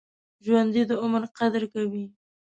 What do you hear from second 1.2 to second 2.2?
قدر کوي